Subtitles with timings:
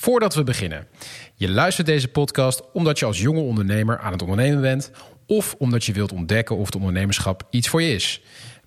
[0.00, 0.86] Voordat we beginnen.
[1.34, 4.90] Je luistert deze podcast omdat je als jonge ondernemer aan het ondernemen bent...
[5.26, 8.22] of omdat je wilt ontdekken of het ondernemerschap iets voor je is.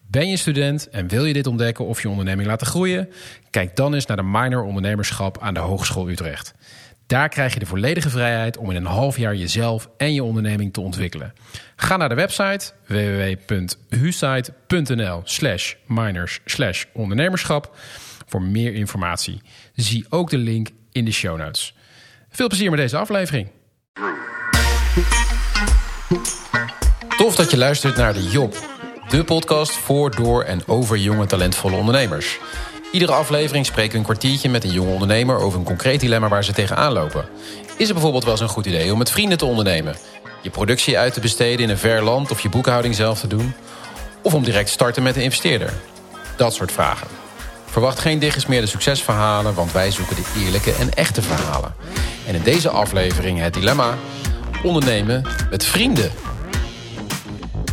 [0.07, 3.09] Ben je student en wil je dit ontdekken of je onderneming laten groeien?
[3.49, 6.53] Kijk dan eens naar de minor ondernemerschap aan de Hogeschool Utrecht.
[7.07, 10.73] Daar krijg je de volledige vrijheid om in een half jaar jezelf en je onderneming
[10.73, 11.33] te ontwikkelen.
[11.75, 17.75] Ga naar de website www.husite.nl slash minors slash ondernemerschap
[18.25, 19.41] voor meer informatie.
[19.75, 21.73] Zie ook de link in de show notes.
[22.29, 23.47] Veel plezier met deze aflevering.
[27.17, 28.55] Tof dat je luistert naar de Job,
[29.09, 32.39] de podcast voor, door en over jonge talentvolle ondernemers.
[32.91, 36.43] Iedere aflevering spreken we een kwartiertje met een jonge ondernemer over een concreet dilemma waar
[36.43, 37.25] ze tegenaan lopen.
[37.77, 39.95] Is het bijvoorbeeld wel eens een goed idee om met vrienden te ondernemen?
[40.41, 43.53] Je productie uit te besteden in een ver land of je boekhouding zelf te doen?
[44.21, 45.73] Of om direct te starten met een investeerder?
[46.37, 47.22] Dat soort vragen.
[47.73, 51.75] Verwacht geen dichtgesmeerde succesverhalen, want wij zoeken de eerlijke en echte verhalen.
[52.27, 53.97] En in deze aflevering het dilemma:
[54.63, 56.11] ondernemen met vrienden.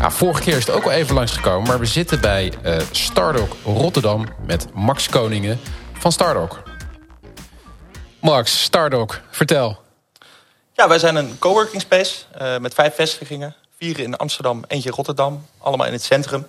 [0.01, 4.27] Vorige keer is het ook al even langsgekomen, maar we zitten bij uh, Stardock Rotterdam
[4.47, 5.61] met Max Koningen
[5.93, 6.62] van Stardock.
[8.21, 9.78] Max, Stardock, vertel.
[10.73, 13.55] Ja, wij zijn een coworking space uh, met vijf vestigingen.
[13.78, 15.47] Vier in Amsterdam, eentje in Rotterdam.
[15.59, 16.47] Allemaal in het centrum.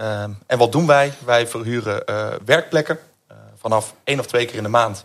[0.00, 1.12] Uh, en wat doen wij?
[1.24, 2.98] Wij verhuren uh, werkplekken
[3.56, 5.04] vanaf één of twee keer in de maand.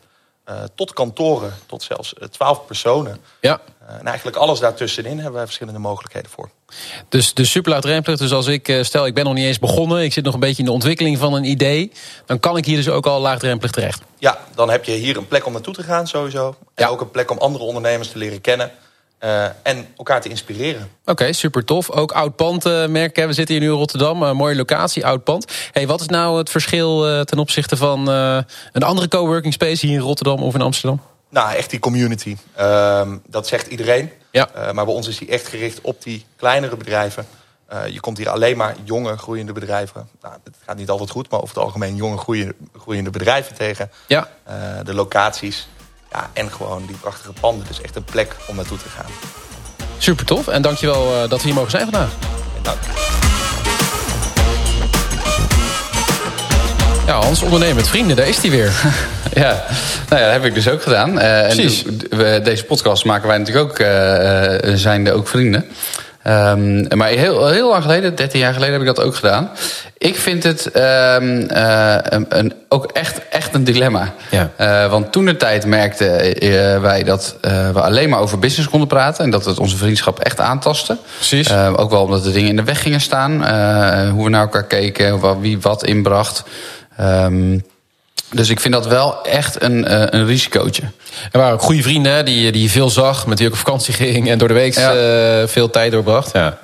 [0.76, 3.18] tot kantoren, tot zelfs twaalf personen.
[3.42, 3.62] Ja.
[3.88, 6.50] en eigenlijk alles daartussenin hebben wij verschillende mogelijkheden voor.
[7.10, 8.20] Dus, dus super laagdrempelig.
[8.20, 10.60] Dus als ik stel, ik ben nog niet eens begonnen, ik zit nog een beetje
[10.60, 11.92] in de ontwikkeling van een idee,
[12.26, 14.02] dan kan ik hier dus ook al laagdrempelig terecht.
[14.18, 16.48] Ja, dan heb je hier een plek om naartoe te gaan sowieso.
[16.48, 16.88] En ja.
[16.88, 18.72] ook een plek om andere ondernemers te leren kennen.
[19.24, 20.90] Uh, en elkaar te inspireren.
[21.02, 21.92] Oké, okay, super tof.
[21.92, 23.28] Ook oud pand uh, merken.
[23.28, 24.24] We zitten hier nu in Rotterdam.
[24.24, 25.52] Uh, mooie locatie, oud pand.
[25.72, 30.02] Hey, wat is nou het verschil ten opzichte van een andere coworking space hier in
[30.02, 31.02] Rotterdam of in Amsterdam?
[31.30, 32.38] Nou, echt die community.
[32.56, 34.12] Ehm, dat zegt iedereen.
[34.32, 34.50] Ja.
[34.54, 37.26] maar bij ons is die echt gericht op die kleinere bedrijven.
[37.92, 40.10] je komt hier alleen maar jonge, groeiende bedrijven.
[40.22, 43.92] Nou, het gaat niet altijd goed, maar over het algemeen jonge, groeiende, groeiende bedrijven tegen.
[44.08, 44.30] Ja.
[44.84, 45.68] de locaties.
[46.16, 47.68] Ja, en gewoon die prachtige panden.
[47.68, 49.12] Dus echt een plek om naartoe te gaan.
[49.98, 50.48] Super tof.
[50.48, 52.10] En dankjewel uh, dat we hier mogen zijn vandaag.
[52.56, 52.78] En dank.
[57.06, 58.72] Ja, Hans, ondernemen met vrienden, daar is hij weer.
[59.44, 59.64] ja,
[60.10, 61.10] nou ja, dat heb ik dus ook gedaan.
[61.10, 61.86] Uh, Precies.
[61.86, 65.66] En we, deze podcast maken wij natuurlijk ook, uh, zijn ook vrienden.
[66.28, 69.50] Um, maar heel, heel lang geleden, 13 jaar geleden, heb ik dat ook gedaan.
[69.98, 71.96] Ik vind het um, uh,
[72.30, 74.14] een, ook echt, echt een dilemma.
[74.32, 74.52] Ja.
[74.60, 78.88] Uh, want toen de tijd merkten uh, wij dat we alleen maar over business konden
[78.88, 79.24] praten.
[79.24, 80.98] En dat het onze vriendschap echt aantastte.
[81.16, 81.52] Precies.
[81.54, 83.32] ook wel omdat er dingen in de weg gingen staan.
[84.10, 86.44] hoe we naar elkaar keken, wie wat inbracht.
[87.02, 87.64] Um,
[88.36, 90.82] dus ik vind dat wel echt een, uh, een risicootje.
[91.32, 93.94] Er waren ook goede vrienden die, die je veel zag, met wie ook op vakantie
[94.04, 94.96] ging en door de week ja.
[95.42, 96.32] uh, veel tijd doorbracht.
[96.34, 96.58] Ja.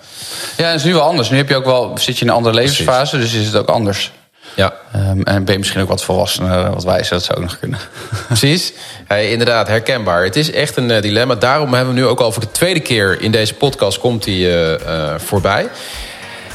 [0.57, 1.29] ja, het is nu wel anders.
[1.29, 3.31] Nu heb je ook wel, zit je in een andere levensfase, Precies.
[3.31, 4.11] dus is het ook anders.
[4.55, 4.73] Ja.
[4.95, 7.79] Um, en ben je misschien ook wat volwassener, wat wijzer, dat zou ook nog kunnen.
[8.27, 8.73] Precies.
[9.07, 10.23] Hey, inderdaad, herkenbaar.
[10.23, 11.35] Het is echt een uh, dilemma.
[11.35, 14.47] Daarom hebben we nu ook al voor de tweede keer in deze podcast komt die
[14.47, 14.77] uh, uh,
[15.17, 15.69] voorbij.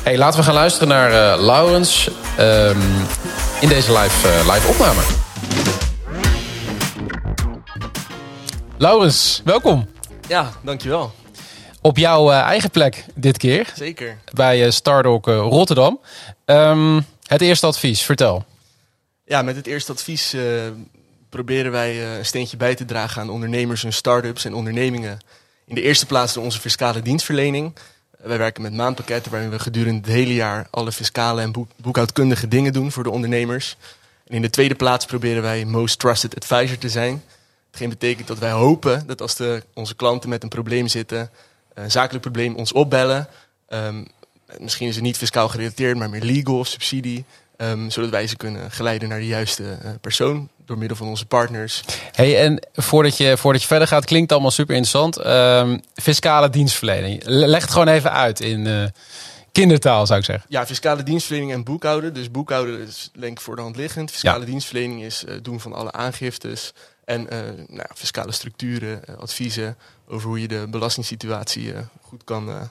[0.02, 2.08] Hey, laten we gaan luisteren naar uh, Laurens
[2.40, 3.06] um,
[3.60, 5.02] in deze live, uh, live opname.
[8.78, 9.88] Laurens, welkom.
[10.28, 11.14] Ja, dankjewel.
[11.80, 13.72] Op jouw uh, eigen plek dit keer.
[13.74, 14.18] Zeker.
[14.32, 16.00] Bij Stardock Rotterdam.
[16.44, 18.44] Um, het eerste advies, vertel.
[19.24, 20.36] Ja, met het eerste advies
[21.28, 25.18] proberen wij een steentje bij te dragen aan ondernemers en start-ups en ondernemingen.
[25.66, 27.76] In de eerste plaats door onze fiscale dienstverlening.
[28.26, 32.48] Wij werken met maandpakketten waarin we gedurende het hele jaar alle fiscale en boek boekhoudkundige
[32.48, 33.76] dingen doen voor de ondernemers.
[34.26, 37.22] En in de tweede plaats proberen wij most trusted advisor te zijn.
[37.70, 41.30] Hetgeen betekent dat wij hopen dat als de, onze klanten met een probleem zitten,
[41.74, 43.28] een zakelijk probleem, ons opbellen.
[43.68, 44.06] Um,
[44.58, 47.24] misschien is het niet fiscaal gerelateerd, maar meer legal of subsidie.
[47.56, 51.26] Um, zodat wij ze kunnen geleiden naar de juiste uh, persoon door middel van onze
[51.26, 51.82] partners.
[52.12, 55.26] Hey, en voordat je, voordat je verder gaat, klinkt allemaal super interessant.
[55.26, 57.22] Um, fiscale dienstverlening.
[57.24, 58.84] Leg het gewoon even uit in uh,
[59.52, 60.46] kindertaal, zou ik zeggen.
[60.48, 62.14] Ja, fiscale dienstverlening en boekhouden.
[62.14, 64.10] Dus boekhouden is denk ik voor de hand liggend.
[64.10, 64.46] Fiscale ja.
[64.46, 66.72] dienstverlening is uh, doen van alle aangiftes
[67.04, 69.76] en uh, nou, fiscale structuren, adviezen
[70.08, 71.72] over hoe je de belastingssituatie
[72.02, 72.70] goed kan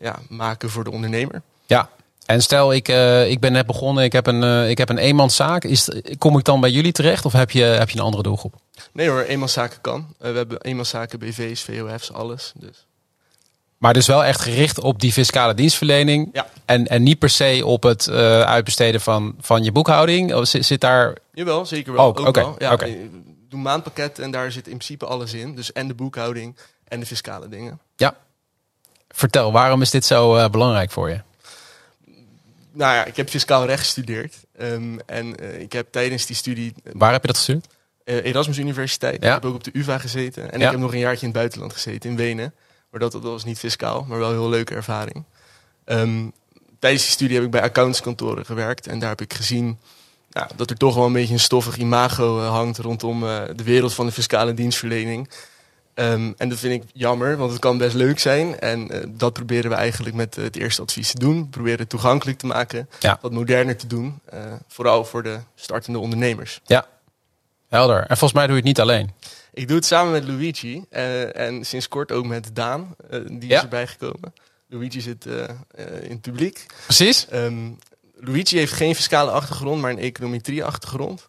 [0.00, 1.42] ja, maken voor de ondernemer.
[1.66, 1.88] Ja,
[2.26, 4.98] en stel, ik, uh, ik ben net begonnen, ik heb een, uh, ik heb een
[4.98, 5.64] eenmanszaak.
[5.64, 5.88] Is,
[6.18, 8.54] kom ik dan bij jullie terecht of heb je, heb je een andere doelgroep?
[8.92, 10.06] Nee hoor, eenmanszaken kan.
[10.20, 12.52] Uh, we hebben eenmanszaken, BV's, VOF's, alles.
[12.56, 12.86] Dus.
[13.78, 16.28] Maar dus wel echt gericht op die fiscale dienstverlening.
[16.32, 16.46] Ja.
[16.64, 20.34] En, en niet per se op het uitbesteden van, van je boekhouding.
[20.34, 21.16] Of zit, zit daar...
[21.32, 22.04] Jawel, zeker wel.
[22.04, 22.28] Ook, oké.
[22.28, 22.54] Okay.
[22.58, 23.10] Ja, okay.
[23.48, 25.54] doe maandpakketten en daar zit in principe alles in.
[25.54, 26.56] Dus en de boekhouding
[26.88, 27.80] en de fiscale dingen.
[27.96, 28.16] Ja.
[29.08, 31.20] Vertel, waarom is dit zo eh, belangrijk voor je?
[32.72, 34.34] Nou ja, ik heb fiscaal recht gestudeerd.
[34.56, 37.66] Ehm, en eh, ik heb tijdens die studie Waar heb je dat gestudeerd?
[38.04, 39.22] eh, Erasmus Universiteit.
[39.22, 39.28] Ja.
[39.28, 40.52] Ik heb ook op de UvA gezeten.
[40.52, 40.64] En Ja.
[40.64, 42.54] ik heb nog een jaartje in het buitenland gezeten, in Wenen.
[42.90, 45.24] Maar dat, dat was niet fiscaal, maar wel een heel leuke ervaring.
[45.84, 46.24] Ehm,
[46.78, 48.86] tijdens die studie heb ik bij accountskantoren gewerkt.
[48.86, 49.78] En daar heb ik gezien
[50.30, 53.62] nou, dat er toch wel een beetje een stoffig imago eh, hangt rondom eh, de
[53.62, 55.30] wereld van de fiscale dienstverlening.
[55.94, 58.58] Ehm, en dat vind ik jammer, want het kan best leuk zijn.
[58.60, 61.42] En eh, dat proberen we eigenlijk met eh, het eerste advies te doen.
[61.42, 63.18] We proberen het toegankelijk te maken, Ja.
[63.20, 64.20] wat moderner te doen.
[64.24, 66.60] eh, vooral voor de startende ondernemers.
[66.64, 66.86] Ja.
[67.68, 68.00] Helder.
[68.00, 69.10] En volgens mij doe je het niet alleen.
[69.52, 70.84] Ik doe het samen met Luigi
[71.32, 72.94] en sinds kort ook met Daan.
[73.30, 73.56] die Ja.
[73.56, 74.32] is erbij gekomen.
[74.66, 76.66] Luigi zit in het publiek.
[76.84, 77.26] Precies.
[77.28, 77.70] Ehm,
[78.14, 81.28] Luigi heeft geen fiscale achtergrond, maar een econometrie-achtergrond.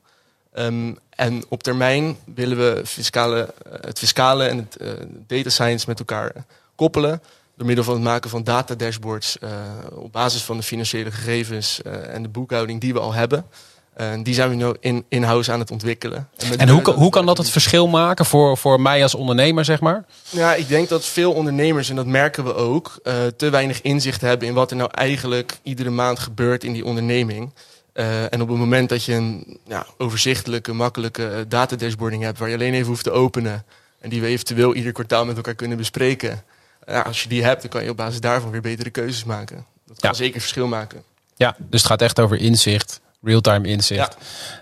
[0.53, 4.87] Ehm, en op termijn willen we fiscale, eh, het fiscale en het eh,
[5.27, 6.31] data science met elkaar
[6.75, 7.21] koppelen.
[7.57, 9.49] Door middel van het maken van data dashboards eh,
[9.93, 13.45] op basis van de financiële gegevens eh, en de boekhouding die we al hebben.
[13.93, 16.29] Eh, die zijn we nu in- in-house aan het ontwikkelen.
[16.49, 19.65] met En hoe, kan- hoe kan dat het verschil maken voor, voor mij als ondernemer,
[19.65, 20.05] zeg maar?
[20.29, 24.21] Ja, ik denk dat veel ondernemers, en dat merken we ook, eh, te weinig inzicht
[24.21, 27.53] hebben in wat er nou eigenlijk iedere maand gebeurt in die onderneming.
[27.93, 32.49] Eh, en op het moment dat je een ja, overzichtelijke, makkelijke eh, datadashboarding hebt, waar
[32.49, 33.65] je alleen even hoeft te openen
[33.99, 36.43] en die we eventueel ieder kwartaal met elkaar kunnen bespreken.
[36.87, 39.65] Ja, als je die hebt, dan kan je op basis daarvan weer betere keuzes maken.
[39.87, 40.15] Dat kan Ja.
[40.15, 41.03] zeker verschil maken.
[41.35, 44.15] Ja, dus het gaat echt over inzicht, real-time inzicht.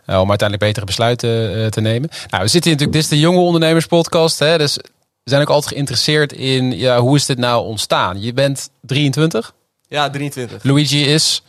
[0.06, 2.10] eh, om uiteindelijk betere besluiten te nemen.
[2.30, 4.39] Nou, we zitten hier natuurlijk, dit is de jonge ondernemers podcast.
[4.39, 4.75] Hè, dus
[5.24, 8.22] we zijn ook altijd geïnteresseerd in ja, hoe is dit nou ontstaan?
[8.22, 9.54] Je bent 23,
[9.88, 10.63] Ja, 23.
[10.63, 11.44] Luigi is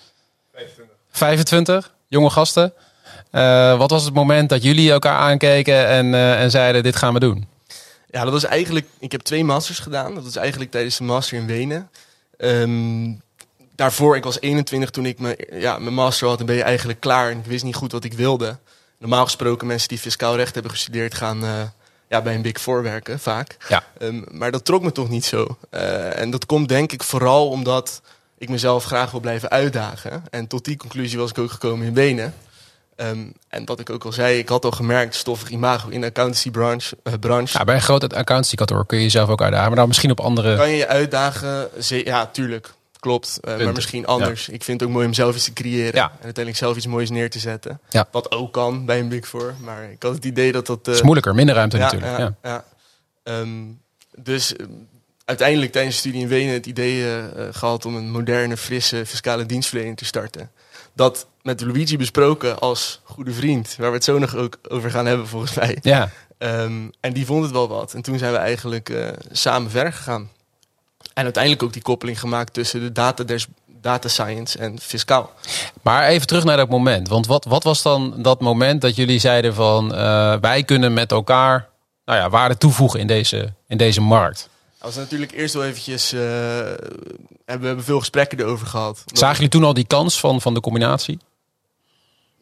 [1.13, 2.73] 25, jonge gasten.
[3.31, 7.15] Eh, wat was het moment dat jullie elkaar aankeken en, eh, en zeiden dit gaan
[7.15, 7.47] we doen?
[8.11, 8.87] Ja, dat was eigenlijk.
[8.99, 10.15] Ik heb twee masters gedaan.
[10.15, 11.91] Dat was eigenlijk tijdens de master in Wenen.
[12.37, 13.13] Ehm,
[13.75, 16.41] daarvoor, ik was 21 toen ik mijn, ja, mijn master had.
[16.41, 17.31] En ben je eigenlijk klaar.
[17.31, 18.57] En ik wist niet goed wat ik wilde.
[18.99, 21.61] Normaal gesproken, mensen die fiscaal recht hebben gestudeerd, gaan eh,
[22.09, 23.57] ja, bij een Big Four werken, vaak.
[23.69, 23.85] Ja.
[23.99, 25.59] Ehm, maar dat trok me toch niet zo.
[25.71, 28.03] En dat komt denk ik vooral omdat
[28.43, 30.23] ik mezelf graag wil blijven uitdagen.
[30.31, 32.35] En tot die conclusie was ik ook gekomen in Wenen.
[32.97, 33.19] Ehm,
[33.49, 36.51] en wat ik ook al zei, ik had al gemerkt, stoffig imago in de accountancy
[36.51, 36.97] branche.
[37.03, 37.59] eh, branche.
[37.59, 40.57] Ja, bij een groot accountancykantoor kun je jezelf ook uitdagen, maar dan misschien op andere...
[40.57, 41.69] Kan je je uitdagen?
[41.89, 42.73] Ja, tuurlijk.
[42.99, 43.39] Klopt.
[43.41, 44.49] Eh, maar misschien anders.
[44.49, 45.95] Ik vind het ook mooi om zelf iets te creëren.
[45.95, 46.05] Ja.
[46.05, 47.81] En uiteindelijk zelf iets moois neer te zetten.
[47.91, 48.09] Ja.
[48.11, 49.55] Wat ook kan bij een Big Four.
[49.61, 50.87] Maar ik had het idee dat dat...
[50.87, 52.33] Het is moeilijker, minder ruimte natuurlijk.
[52.43, 52.65] Ja.
[53.23, 53.49] Ehm,
[54.17, 54.55] dus
[55.25, 59.07] uiteindelijk tijdens de studie in Wenen het idee eh, eh, gehad om een moderne, frisse
[59.07, 60.51] fiscale dienstverlening te starten.
[60.95, 65.07] Dat met Luigi besproken als goede vriend, waar we het zo nog ook over gaan
[65.07, 65.79] hebben volgens mij.
[65.83, 66.11] Ja.
[66.39, 67.95] Ehm, en die vond het wel wat.
[67.95, 70.31] En toen zijn we eigenlijk eh, samen verder gegaan.
[71.15, 73.25] En uiteindelijk ook die koppeling gemaakt tussen de data,
[73.67, 75.33] data science en fiscaal.
[75.83, 77.09] Maar even terug naar dat moment.
[77.09, 79.89] Want wat, wat was dan dat moment dat jullie zeiden van
[80.41, 81.69] wij kunnen met elkaar
[82.05, 84.51] nou ja, waarde toevoegen in deze, in deze markt?
[84.83, 86.11] Was natuurlijk eerst wel eventjes...
[86.11, 87.11] hebben
[87.45, 89.03] we hebben veel gesprekken erover gehad.
[89.13, 91.19] Zagen jullie toen al die kans van, van de combinatie?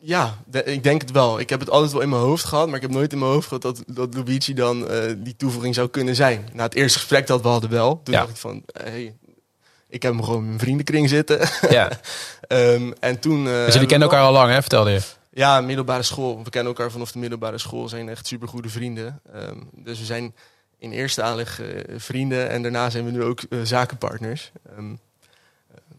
[0.03, 1.41] Ja, de- ik denk het wel.
[1.41, 3.31] Ik heb het altijd wel in mijn hoofd gehad, maar ik heb nooit in mijn
[3.31, 6.49] hoofd gehad dat, dat Luigi dan eh, die toevoeging zou kunnen zijn.
[6.53, 8.21] Na het eerste gesprek dat we hadden wel, toen Ja.
[8.21, 9.15] dacht ik van, hey,
[9.89, 11.49] ik heb hem gewoon in mijn vriendenkring zitten.
[11.71, 11.89] Ja.
[12.41, 13.45] Ehm, en toen...
[13.45, 14.61] Dus hebben jullie kennen elkaar al lang, hè?
[14.61, 15.01] vertelde je.
[15.33, 16.43] Ja, middelbare school.
[16.45, 19.21] We kennen elkaar vanaf de middelbare school, zijn echt supergoede vrienden.
[19.33, 20.35] Ehm, dus we zijn
[20.81, 24.51] in eerste aanleg eh, vrienden en daarna zijn we nu ook eh, zakenpartners.
[24.77, 24.95] Ehm,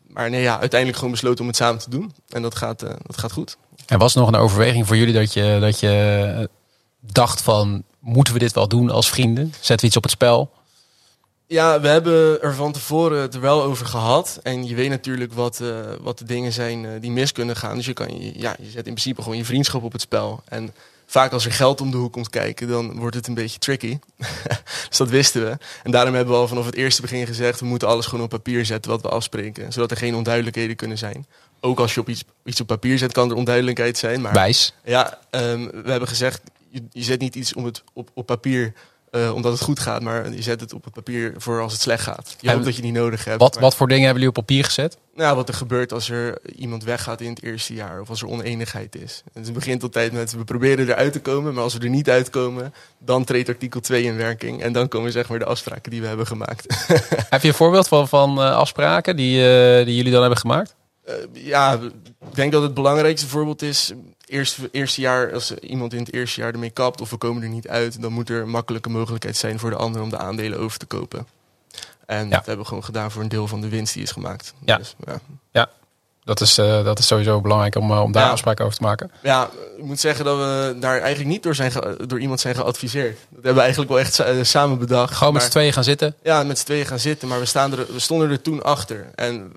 [0.07, 2.13] maar nee, ja, uiteindelijk gewoon besloten om het samen te doen.
[2.29, 3.57] En dat gaat, eh, dat gaat goed.
[3.85, 6.43] En was er nog een overweging voor jullie dat je, dat je eh,
[6.99, 9.49] dacht van moeten we dit wel doen als vrienden?
[9.53, 10.51] Zetten we iets op het spel?
[11.47, 14.39] Ja, we hebben er van tevoren het er wel over gehad.
[14.43, 15.67] En je weet natuurlijk wat, eh,
[16.01, 17.75] wat de dingen zijn eh, die mis kunnen gaan.
[17.75, 20.41] Dus je, kan, je- ja, je zet in principe gewoon je vriendschap op het spel.
[20.47, 20.73] En
[21.11, 23.99] vaak als er geld om de hoek komt kijken, dan wordt het een beetje tricky.
[24.89, 25.57] dus dat wisten we.
[25.83, 27.59] En daarom hebben we al vanaf het eerste begin gezegd...
[27.59, 29.73] we moeten alles gewoon op papier zetten wat we afspreken.
[29.73, 31.25] Zodat er geen onduidelijkheden kunnen zijn.
[31.59, 34.21] Ook als je op iets, iets op papier zet, kan er onduidelijkheid zijn.
[34.21, 34.73] Maar Wijs.
[34.83, 38.73] ja, ehm, we hebben gezegd, je, je zet niet iets om het op, op papier
[39.11, 41.81] eh, omdat het goed gaat, maar je zet het op het papier voor als het
[41.81, 42.35] slecht gaat.
[42.39, 43.39] Je En hoopt dat je niet nodig hebt.
[43.39, 44.97] Wat, maar- wat voor dingen hebben jullie op papier gezet?
[45.15, 48.27] Nou, wat er gebeurt als er iemand weggaat in het eerste jaar of als er
[48.27, 49.23] oneenigheid is.
[49.33, 52.09] En het begint altijd met, we proberen eruit te komen, maar als we er niet
[52.09, 54.61] uitkomen, dan treedt artikel 2 in werking.
[54.61, 56.85] En dan komen zeg maar de afspraken die we hebben gemaakt.
[57.29, 60.75] Heb je een voorbeeld van, van eh, afspraken die, eh, die jullie dan hebben gemaakt?
[61.33, 61.79] Ja,
[62.29, 63.91] ik denk dat het belangrijkste voorbeeld is.
[64.31, 67.49] Eerste, eerste jaar, als iemand in het eerste jaar ermee kapt of we komen er
[67.49, 70.59] niet uit, dan moet er een makkelijke mogelijkheid zijn voor de ander om de aandelen
[70.59, 71.27] over te kopen.
[72.05, 72.29] En Ja.
[72.35, 74.53] dat hebben we gewoon gedaan voor een deel van de winst die is gemaakt.
[74.65, 74.77] Ja.
[74.77, 74.95] Dus,
[75.51, 75.69] ja.
[76.23, 78.29] Dat is, eh, dat is sowieso belangrijk om, eh, om daar Ja.
[78.31, 79.11] afspraken over te maken.
[79.23, 81.71] Ja, ik moet zeggen dat we daar eigenlijk niet door, zijn
[82.07, 83.17] door iemand zijn geadviseerd.
[83.17, 85.13] Dat hebben we eigenlijk wel echt eh, samen bedacht.
[85.15, 86.15] Gewoon met z'n tweeën gaan zitten.
[86.23, 89.09] Ja, met z'n tweeën gaan zitten, maar we, staan er, we stonden er toen achter.
[89.15, 89.51] En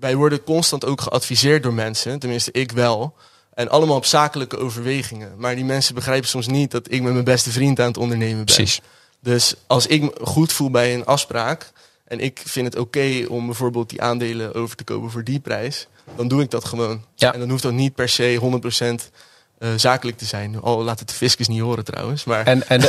[0.00, 3.14] wij worden constant ook geadviseerd door mensen, tenminste ik wel.
[3.58, 5.34] En allemaal op zakelijke overwegingen.
[5.36, 8.36] Maar die mensen begrijpen soms niet dat ik met mijn beste vriend aan het ondernemen
[8.36, 8.44] ben.
[8.44, 8.80] Precies.
[9.20, 11.72] Dus als ik me goed voel bij een afspraak
[12.04, 15.86] en ik vind het oké om bijvoorbeeld die aandelen over te kopen voor die prijs,
[16.16, 17.04] dan doe ik dat gewoon.
[17.14, 17.32] Ja.
[17.32, 18.60] En dan hoeft dat niet per se
[19.00, 19.10] 100%
[19.58, 20.60] eh, zakelijk te zijn.
[20.60, 22.24] Al laat het de fiscus niet horen trouwens.
[22.24, 22.80] Maar En, en,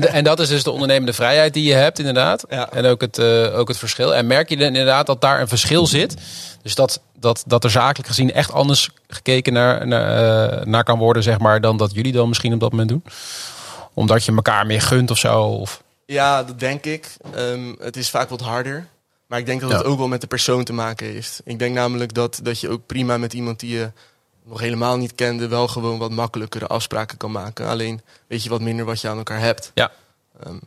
[0.00, 2.44] de- en, dat is dus de ondernemende vrijheid die je hebt, inderdaad.
[2.48, 2.70] Ja.
[2.72, 4.14] En ook het, eh, ook het verschil.
[4.14, 6.14] En merk je dan inderdaad dat daar een verschil zit?
[6.62, 10.98] Dus dat, dat, dat er zakelijk gezien echt anders gekeken naar, naar, eh, naar kan
[10.98, 13.04] worden, zeg maar, dan dat jullie dan misschien op dat moment doen?
[13.94, 15.42] Omdat je elkaar meer gunt of zo?
[15.42, 15.82] Of...
[16.06, 17.16] Ja, dat denk ik.
[17.34, 18.86] Ehm, het is vaak wat harder.
[19.26, 19.76] Maar ik denk dat Ja.
[19.76, 21.40] het ook wel met de persoon te maken heeft.
[21.44, 23.90] Ik denk namelijk dat, dat je ook prima met iemand die je
[24.46, 25.48] nog helemaal niet kende...
[25.48, 27.66] wel gewoon wat makkelijkere afspraken kan maken.
[27.66, 29.70] Alleen weet je wat minder wat je aan elkaar hebt.
[29.74, 29.92] Ja.
[30.40, 30.58] Ehm,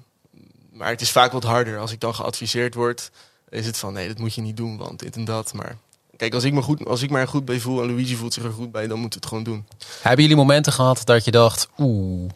[0.72, 1.80] maar het is vaak wat harder.
[1.80, 3.12] Als ik dan geadviseerd word,
[3.50, 3.94] is het van...
[3.94, 5.54] nee, dat moet je niet doen, want dit en dat.
[5.54, 5.78] Maar
[6.18, 7.82] kijk, als ik me, goed, als ik me er goed bij voel...
[7.82, 9.68] en Luigi voelt zich er goed bij, dan moeten we het gewoon doen.
[10.02, 12.30] Hebben jullie momenten gehad dat je dacht, oeh,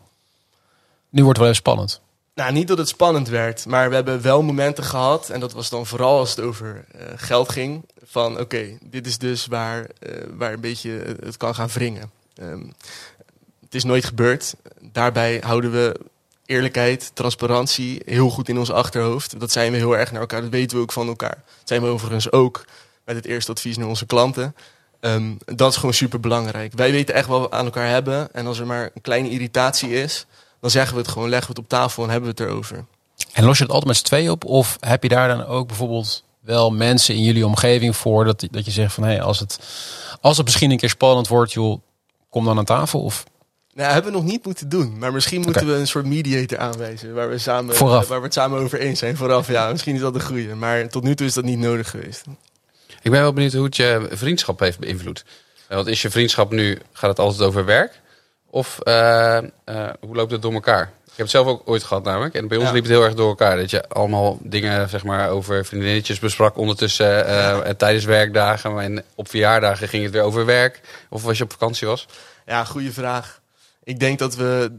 [1.09, 2.01] nu wordt het wel even spannend?
[2.35, 5.29] Nou, niet dat het spannend werd, maar we hebben wel momenten gehad.
[5.29, 7.85] En dat was dan vooral als het over eh, geld ging.
[8.03, 12.11] Van oké, dit is dus waar, eh, waar een beetje het kan gaan wringen.
[12.35, 12.65] Ehm,
[13.61, 14.55] het is nooit gebeurd.
[14.91, 15.99] Daarbij houden we
[16.45, 19.39] eerlijkheid, transparantie heel goed in ons achterhoofd.
[19.39, 20.41] Dat zijn we heel erg naar elkaar.
[20.41, 21.43] Dat weten we ook van elkaar.
[21.45, 22.65] Dat zijn we overigens ook
[23.05, 24.55] met het eerste advies naar onze klanten.
[24.99, 26.73] Ehm, dat is gewoon super belangrijk.
[26.73, 28.33] Wij weten echt wat we aan elkaar hebben.
[28.33, 30.25] En als er maar een kleine irritatie is,
[30.63, 32.85] dan zeggen we het gewoon, leggen we het op tafel en hebben we het erover.
[33.33, 34.45] En los je het altijd met z'n tweeën op?
[34.45, 38.65] Of heb je daar dan ook bijvoorbeeld wel mensen in jullie omgeving voor dat, dat
[38.65, 39.59] je zegt van hé, als, het,
[40.21, 41.81] als het misschien een keer spannend wordt, joh,
[42.29, 43.01] kom dan aan tafel?
[43.01, 43.23] Of
[43.73, 44.97] Nou, hebben we nog niet moeten doen.
[44.97, 47.13] Maar misschien moeten we een soort mediator aanwijzen.
[47.13, 48.07] Waar we, samen, Vooraf.
[48.07, 49.17] waar we het samen over eens zijn.
[49.17, 49.71] Vooraf, ja.
[49.71, 50.55] Misschien is dat een goede.
[50.55, 52.23] Maar tot nu toe is dat niet nodig geweest.
[53.01, 55.23] Ik ben wel benieuwd hoe het je vriendschap heeft beïnvloed.
[55.67, 58.01] Want is je vriendschap nu, gaat het altijd over werk?
[58.53, 59.43] Of eh, eh,
[59.99, 60.81] hoe loopt het door elkaar?
[60.83, 62.33] Ik heb het zelf ook ooit gehad namelijk.
[62.33, 62.73] En bij ons Ja.
[62.73, 63.57] liep het heel erg door elkaar.
[63.57, 67.25] Dat je allemaal dingen zeg maar, over vriendinnetjes besprak ondertussen.
[67.65, 68.79] en tijdens werkdagen.
[68.79, 70.81] En op verjaardagen ging het weer over werk.
[71.09, 72.07] Of als je op vakantie was.
[72.45, 73.41] Ja, goede vraag.
[73.83, 74.71] Ik denk dat we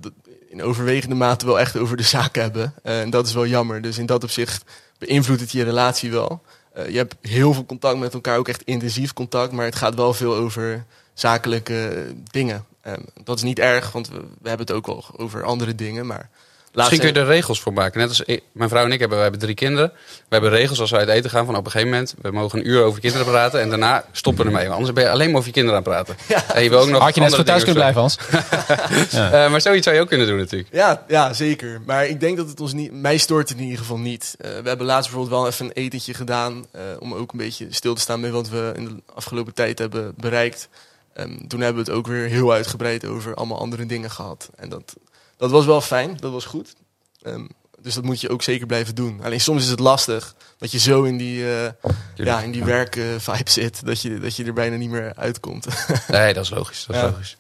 [0.49, 2.75] in overwegende mate wel echt over de zaak hebben.
[2.83, 3.83] En dat is wel jammer.
[3.83, 4.64] Dus in dat opzicht
[4.99, 6.43] beïnvloedt het je relatie wel.
[6.88, 9.52] Je hebt heel veel contact met elkaar, ook echt intensief contact.
[9.52, 12.64] Maar het gaat wel veel over zakelijke dingen.
[12.85, 16.07] Ehm, dat is niet erg, want we, we hebben het ook wel over andere dingen.
[16.07, 16.29] Maar
[16.73, 18.00] Misschien kun je er regels voor maken.
[18.00, 19.93] Net als ik- mijn vrouw en ik hebben, we hebben drie kinderen.
[19.95, 22.14] We hebben regels als we uit eten gaan van op een gegeven moment.
[22.23, 23.61] We mogen een uur over kinderen praten.
[23.61, 24.69] En daarna stoppen we ermee.
[24.71, 26.37] Anders ben je alleen maar over je kinderen aan het praten.
[26.57, 28.19] En je wil ook nog had je net zo andere thuis kunnen blijven, Hans?
[29.33, 30.69] Eh, maar zoiets zou je ook kunnen doen natuurlijk.
[30.73, 31.81] Ja, ja, zeker.
[31.87, 32.93] Maar ik denk dat het ons niet.
[32.93, 34.35] Mij stoort het in ieder geval niet.
[34.38, 36.64] Eh, we hebben laatst bijvoorbeeld wel even een etentje gedaan.
[36.71, 39.79] eh, om ook een beetje stil te staan bij wat we in de afgelopen tijd
[39.79, 40.69] hebben bereikt.
[41.49, 44.50] Toen hebben we het ook weer heel uitgebreid over allemaal andere dingen gehad.
[44.56, 44.97] En dat,
[45.37, 46.75] dat was wel fijn, dat was goed.
[47.23, 47.47] Ehm,
[47.80, 49.21] dus dat moet je ook zeker blijven doen.
[49.23, 51.71] Alleen soms is het lastig dat je zo in die, eh
[52.14, 55.66] ja, in die werkvibe zit dat je, dat je er bijna niet meer uitkomt.
[56.09, 56.85] Nee, dat is logisch.
[56.87, 57.09] Dat is Ja.
[57.09, 57.37] logisch.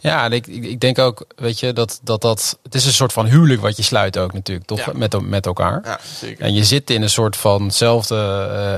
[0.00, 2.58] Ja, en ik, ik, denk ook, weet je, dat, dat dat.
[2.62, 4.78] Het is een soort van huwelijk wat je sluit ook natuurlijk, toch?
[4.78, 4.92] Ja.
[4.94, 5.80] Met, met elkaar.
[5.84, 6.44] ja, zeker.
[6.44, 8.16] En je zit in een soort vanzelfde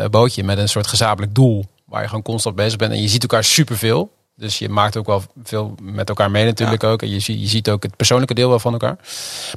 [0.02, 1.64] eh, bootje met een soort gezamenlijk doel.
[1.84, 2.92] Waar je gewoon constant bezig bent.
[2.92, 4.10] En je ziet elkaar superveel.
[4.34, 7.02] Dus je maakt ook wel veel met elkaar mee natuurlijk ook.
[7.02, 8.98] En je, je ziet ook het persoonlijke deel wel van elkaar.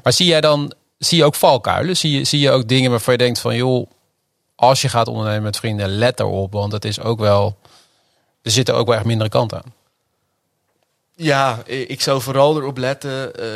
[0.04, 1.98] Maar zie jij dan, zie je ook valkuilen?
[1.98, 3.90] Zie je, zie je ook dingen waarvan je denkt van joh,
[4.56, 6.52] als je gaat ondernemen met vrienden, let erop.
[6.52, 7.58] Want het is ook wel,
[8.42, 9.74] er zitten ook wel echt mindere kanten aan.
[11.16, 13.48] Ja, ik zou vooral erop letten eh,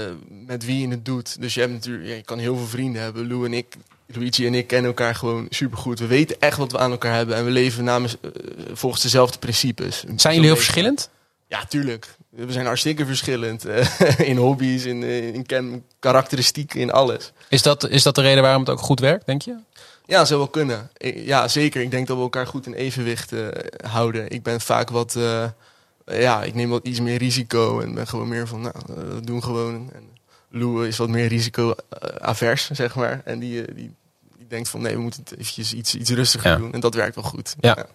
[0.46, 1.42] met wie je het doet.
[1.42, 3.28] Dus je, hebt natuurlijk, ja, je kan heel veel vrienden hebben.
[3.28, 6.00] Lou en ik, Luigi en ik kennen elkaar gewoon supergoed.
[6.00, 7.36] We weten echt wat we aan elkaar hebben.
[7.36, 8.30] En we leven namens, eh,
[8.74, 10.04] volgens dezelfde principes.
[10.16, 11.10] Zijn jullie heel verschillend?
[11.48, 12.16] Ja, tuurlijk.
[12.30, 13.66] We zijn hartstikke verschillend.
[13.66, 17.32] eh, in hobby's, in, in ken- karakteristieken, in alles.
[17.50, 19.56] Is dat, is dat de reden waarom het ook goed werkt, denk je?
[20.06, 20.90] Ja, zou wel kunnen.
[21.16, 21.82] Ja, zeker.
[21.82, 23.32] Ik denk dat we elkaar goed in evenwicht
[23.88, 24.30] houden.
[24.30, 25.18] Ik ben vaak wat...
[26.08, 29.22] ja, ik neem wat iets meer risico en ben gewoon meer van, nou, eh, we
[29.24, 29.90] doen gewoon.
[29.94, 30.04] En
[30.50, 33.22] Lou is wat meer risico-avers, zeg maar.
[33.26, 33.94] En die, eh, die,
[34.38, 36.58] die denkt van, nee, we moeten het eventjes iets, iets rustiger Ja.
[36.58, 36.74] doen.
[36.74, 37.56] En dat werkt wel goed.
[37.60, 37.86] Ja.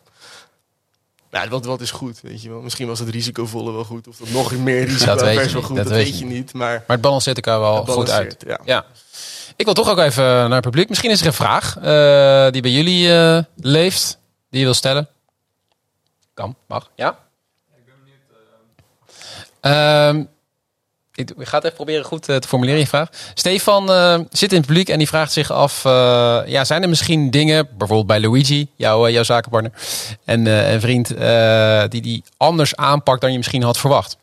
[1.31, 2.61] Ja, wat, wat is goed, weet je wel.
[2.61, 4.09] Misschien was het risicovolle wel goed.
[4.09, 6.19] Of dat nog meer risico Dat weet je vers wel niet, goed, dat dat, weet
[6.19, 6.53] je niet.
[6.53, 8.37] Maar Maar het balanceert elkaar wel goed uit.
[8.47, 8.61] Ja.
[8.65, 8.85] Ja.
[9.57, 10.89] Ik wil toch ook even naar het publiek.
[10.89, 14.19] Misschien is er een vraag eh, die bij jullie eh, leeft,
[14.51, 15.09] die je wil stellen.
[16.35, 16.91] Kan, mag.
[16.95, 17.19] Ja?
[19.63, 20.27] Benieuwd.
[21.15, 23.09] ik, ga het even proberen goed eh, te formuleren, je vraag.
[23.35, 25.85] Stefan eh, zit in het publiek en die vraagt zich af...
[25.85, 29.73] eh, ja, zijn er misschien dingen, bijvoorbeeld bij Luigi, jouw, jouw zakenpartner...
[30.25, 31.09] en, en vriend,
[31.91, 34.17] die die anders aanpakt dan je misschien had verwacht?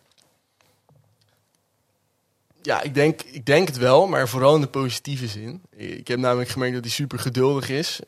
[2.62, 5.62] Ja, ik denk, ik denk het wel, maar vooral in de positieve zin.
[5.76, 8.00] Ik heb namelijk gemerkt dat hij super geduldig is,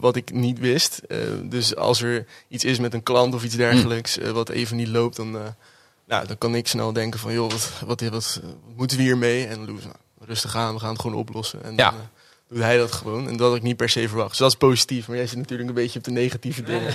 [0.00, 1.00] wat ik niet wist.
[1.42, 4.88] Dus als er iets is met een klant of iets dergelijks, eh, wat even niet
[4.88, 5.36] loopt, dan,
[6.08, 8.40] nou, dan kan ik snel denken van, joh, wat, wat, wat, wat
[8.76, 9.46] moeten we hiermee?
[9.46, 9.82] En we nou,
[10.20, 11.62] rustig aan, we gaan het gewoon oplossen.
[11.64, 11.90] En Ja.
[11.90, 12.06] dan eh,
[12.48, 13.28] doet hij dat gewoon.
[13.28, 14.28] En dat had ik niet per se verwacht.
[14.28, 16.94] Dus dat is positief, maar jij zit natuurlijk een beetje op de negatieve dingen.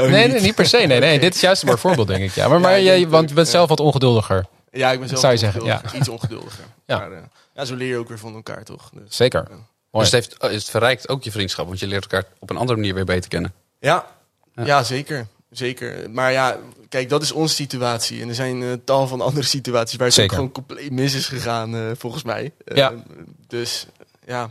[0.00, 0.32] Oh, nee, niet?
[0.32, 0.76] nee, niet per se.
[0.76, 2.30] Nee, nee, dit is juist een mooi voorbeeld, denk ik.
[2.34, 3.52] Ja, maar, maar ik jij, denk want ook, je bent ja.
[3.52, 4.46] zelf wat ongeduldiger.
[4.70, 5.98] Ja, ik ben zelf Zou je zeggen, ongeduldiger.
[5.98, 6.64] iets ongeduldiger.
[6.86, 6.98] Ja.
[6.98, 7.18] Maar eh,
[7.54, 8.90] ja, zo leer je ook weer van elkaar, toch?
[8.92, 9.16] Dus.
[9.16, 9.46] Zeker.
[9.50, 9.98] Ja.
[9.98, 12.56] Dus het, heeft, oh, het verrijkt ook je vriendschap, want je leert elkaar op een
[12.56, 13.52] andere manier weer beter kennen.
[13.78, 14.06] Ja,
[14.54, 14.64] Ja.
[14.64, 14.82] ja.
[14.82, 15.26] zeker.
[15.50, 16.10] Zeker.
[16.10, 16.56] Maar ja,
[16.88, 18.22] kijk, dat is onze situatie.
[18.22, 21.26] En er zijn eh, tal van andere situaties waar het ook gewoon compleet mis is
[21.26, 22.52] gegaan, eh, volgens mij.
[22.64, 22.92] Ja.
[23.46, 23.86] Dus
[24.26, 24.50] ja.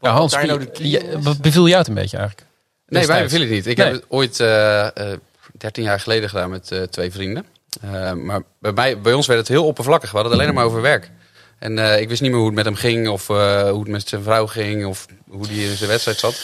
[0.00, 1.24] Ja, Hans, daar nou be- de key je- is?
[1.24, 2.48] wat beviel jou het een beetje eigenlijk?
[2.88, 3.66] Nee, wij willen het niet.
[3.66, 3.86] Ik Nee.
[3.86, 5.18] heb het ooit eh eh
[5.58, 7.46] 13 jaar geleden gedaan met twee vrienden.
[7.80, 10.10] Eh, maar bij, mij, bij ons werd het heel oppervlakkig.
[10.10, 11.10] We hadden het alleen maar over werk.
[11.58, 13.88] En eh, ik wist niet meer hoe het met hem ging, of eh, hoe het
[13.88, 16.34] met zijn vrouw ging, of hoe die in zijn wedstrijd zat.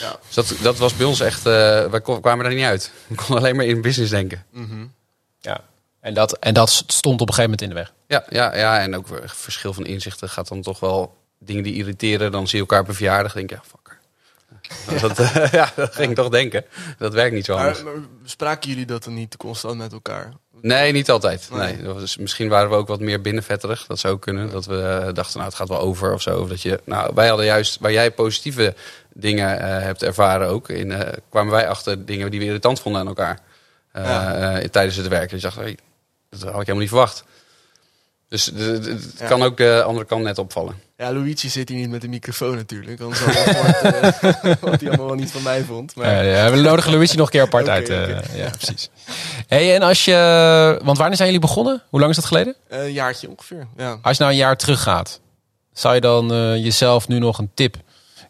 [0.00, 0.16] Ja.
[0.26, 2.90] Dus dat, dat was bij ons echt, eh, wij kwamen daar niet uit.
[3.06, 4.44] We konden alleen maar in business denken.
[4.50, 4.86] Mhm.
[5.40, 5.60] Ja.
[6.00, 7.92] En dat, en dat stond op een gegeven moment in de weg.
[8.06, 12.32] Ja, ja, ja, en ook verschil van inzichten gaat dan toch wel dingen die irriteren.
[12.32, 13.62] Dan zie je elkaar op een verjaardag, denk je, ja,
[14.60, 15.08] fucker.
[15.08, 16.64] Dat, eh, ja, dat ging ik toch denken.
[16.98, 17.82] Dat werkt niet zo anders.
[17.82, 20.32] Maar, maar spraken jullie dat dan niet constant met elkaar?
[20.60, 21.48] Nee, niet altijd.
[21.52, 21.78] Nee.
[22.18, 23.86] Misschien waren we ook wat meer binnenvetterig.
[23.86, 24.50] Dat zou ook kunnen.
[24.50, 26.40] Dat we eh, dachten, nou, het gaat wel over of zo.
[26.40, 28.74] Of dat je, nou, wij hadden juist, waar jij positieve
[29.14, 30.92] dingen eh, hebt ervaren ook, in,
[31.30, 33.38] kwamen wij achter dingen die we irritant vonden aan elkaar.
[33.94, 34.34] Ja.
[34.54, 35.30] eh, tijdens het werk.
[35.30, 35.78] Dus je dacht, hey,
[36.30, 37.24] dat had ik helemaal niet verwacht.
[38.28, 39.26] Dus het Ja.
[39.26, 40.80] kan ook de andere kant net opvallen.
[41.02, 43.00] Ja, Luigi zit hier niet met de microfoon natuurlijk.
[43.00, 45.94] Anders had hij gehoord, eh, allemaal wel niet van mij vond.
[45.94, 47.88] Maar Ja, ja, we nodigen Luigi nog een keer apart uit.
[47.88, 48.36] eh.
[48.36, 48.90] Ja, precies.
[49.46, 50.80] Hey, en als je...
[50.82, 51.82] Want wanneer zijn jullie begonnen?
[51.88, 52.54] Hoe lang is dat geleden?
[52.68, 53.98] eh, een jaartje ongeveer, ja.
[54.02, 55.20] Als je nou een jaar teruggaat,
[55.72, 56.26] zou je dan
[56.60, 57.76] jezelf nu nog een tip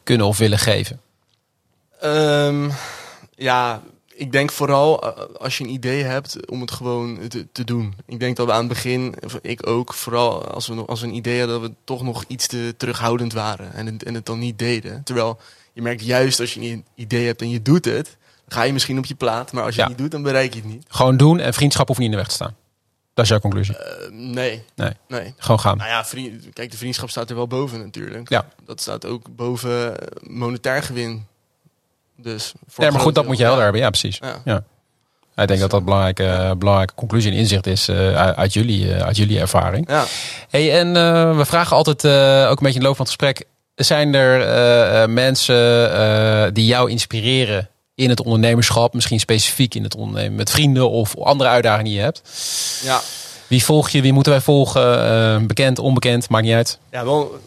[0.03, 1.01] kunnen of willen geven?
[2.01, 2.71] Ehm,
[3.35, 3.81] ja,
[4.23, 7.95] ik denk vooral eh, als je een idee hebt om het gewoon te, te doen.
[8.07, 11.07] Ik denk dat we aan het begin, ik ook, vooral als we, nog, als we
[11.07, 14.27] een idee hadden, dat we toch nog iets te terughoudend waren en het, en het
[14.27, 15.03] dan niet deden.
[15.05, 15.39] Terwijl
[15.73, 18.17] je merkt juist als je een idee hebt en je doet het,
[18.49, 19.87] ga je misschien op je plaat, maar als je Ja.
[19.87, 20.85] het niet doet, dan bereik je het niet.
[20.89, 22.57] Gewoon doen en vriendschap hoeft niet in de weg te staan.
[23.15, 23.77] Dat is jouw conclusie.
[23.77, 25.35] Eh, nee, Nee, nee.
[25.37, 25.77] gewoon gaan.
[25.77, 28.29] Nou ja, vriend, kijk, de vriendschap staat er wel boven natuurlijk.
[28.29, 28.49] Ja.
[28.67, 31.27] Dat staat ook boven monetair gewin.
[32.17, 33.81] Dus voor Nee, maar goed, dat moet je helder hebben.
[33.81, 34.19] Ja, precies.
[34.21, 34.43] Ja.
[34.45, 34.65] Ja.
[35.37, 39.03] Ik denk dat dat een belangrijke, belangrijke conclusie en inzicht is eh, uit, jullie, eh,
[39.07, 39.89] uit jullie ervaring.
[39.89, 40.05] Ja.
[40.49, 43.15] Hey, en eh, we vragen altijd, eh, ook een beetje in de loop van het
[43.15, 49.75] gesprek, zijn er eh, eh, mensen eh, die jou inspireren in het ondernemerschap, misschien specifiek
[49.75, 52.23] in het ondernemen met vrienden of andere uitdagingen die je hebt?
[52.85, 53.01] ja.
[53.47, 54.03] Wie volg je?
[54.03, 55.05] Wie moeten wij volgen?
[55.05, 56.79] Eh, bekend, onbekend, maakt niet uit.
[56.91, 57.39] Ja, wel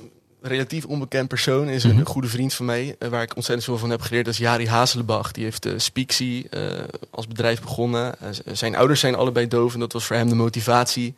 [0.48, 1.98] relatief onbekend persoon is Mhm.
[2.00, 4.26] een goede vriend van mij, eh, waar ik ontzettend veel van heb geleerd.
[4.26, 5.32] Dat is Jari Hazelenbach.
[5.32, 6.62] Die heeft uh, Speaksy eh,
[7.12, 8.16] als bedrijf begonnen.
[8.52, 11.16] Zijn ouders zijn allebei doof en dat was voor hem de motivatie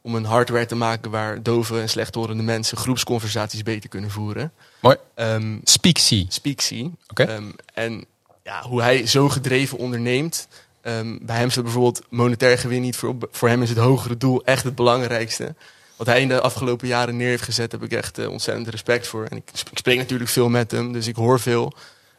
[0.00, 4.52] om een hardware te maken waar dove en slechthorende mensen groepsconversaties beter kunnen voeren.
[4.80, 4.96] Mooi.
[5.14, 6.26] Ehm Speaksy.
[6.28, 6.90] Speaksy.
[7.08, 7.22] Oké.
[7.22, 8.04] Ehm, en
[8.44, 10.48] ja, hoe hij zo gedreven onderneemt.
[10.82, 13.16] Ehm, bij hem staat bijvoorbeeld monetair gewin niet voor.
[13.30, 15.54] Voor hem is het hogere doel echt het belangrijkste.
[15.96, 19.06] Wat hij in de afgelopen jaren neer heeft gezet, heb ik echt eh, ontzettend respect
[19.06, 19.24] voor.
[19.24, 21.72] En ik, sp- ik spreek natuurlijk veel met hem, dus ik hoor veel.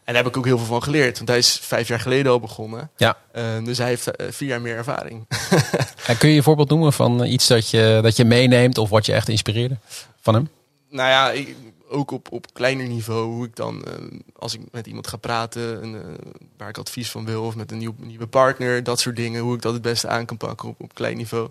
[0.03, 1.17] En daar heb ik ook heel veel van geleerd.
[1.17, 2.89] Want hij is vijf jaar geleden al begonnen.
[2.97, 3.17] Ja.
[3.31, 5.25] Ehm, dus hij heeft eh, vier jaar meer ervaring.
[6.07, 9.05] En kun je een voorbeeld noemen van iets dat je, dat je meeneemt of wat
[9.05, 9.77] je echt inspireerde
[10.21, 10.49] van hem?
[10.89, 11.55] nou ja, ik,
[11.89, 13.93] ook op, op kleiner niveau, hoe ik dan, eh,
[14.35, 17.71] als ik met iemand ga praten, en, eh, waar ik advies van wil, of met
[17.71, 20.69] een nieuw, nieuwe partner, dat soort dingen, hoe ik dat het beste aan kan pakken
[20.69, 21.49] op, op klein niveau.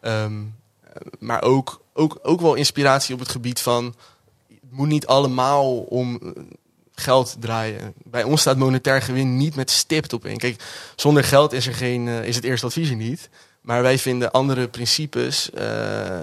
[0.00, 0.40] Ehm, eh,
[1.18, 3.94] maar ook, ook, ook wel inspiratie op het gebied van,
[4.48, 6.42] het moet niet allemaal om eh,
[6.94, 7.94] geld draaien.
[8.04, 10.36] Bij ons staat monetair gewin niet met stipt op in.
[10.38, 10.62] Kijk,
[10.96, 13.28] zonder geld is, er geen, eh, is het eerste advies er niet.
[13.60, 16.20] Maar wij vinden andere principes eh,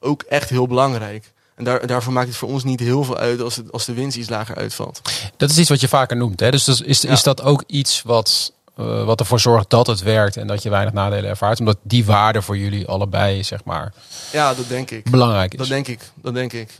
[0.00, 1.32] ook echt heel belangrijk.
[1.54, 3.94] En daar, daarvoor maakt het voor ons niet heel veel uit als, het, als de
[3.94, 5.00] winst iets lager uitvalt.
[5.36, 6.40] Dat is iets wat je vaker noemt.
[6.40, 6.50] Hè?
[6.50, 7.10] Dus is, is, Ja.
[7.10, 10.70] is dat ook iets wat, eh, wat ervoor zorgt dat het werkt en dat je
[10.70, 11.58] weinig nadelen ervaart?
[11.58, 13.94] Omdat die waarde voor jullie allebei, zeg maar,
[14.32, 15.10] Ja, dat denk ik.
[15.10, 15.58] belangrijk is.
[15.58, 16.70] Dat denk ik, dat denk ik.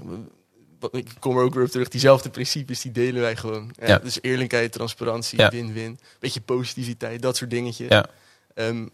[0.91, 1.89] Ik kom er ook weer op terug.
[1.89, 3.73] Diezelfde principes, die delen wij gewoon.
[3.81, 3.99] Ja, Ja.
[3.99, 5.51] Dus eerlijkheid, transparantie, Ja.
[5.51, 5.99] win-win.
[6.21, 7.89] Beetje positiviteit, dat soort dingetjes.
[7.89, 8.07] Ja.
[8.55, 8.87] Ehm,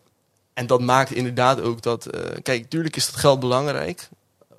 [0.54, 2.06] en dat maakt inderdaad ook dat...
[2.06, 4.08] eh, kijk, tuurlijk is dat geld belangrijk.